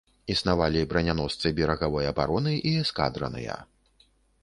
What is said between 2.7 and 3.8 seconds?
і эскадраныя.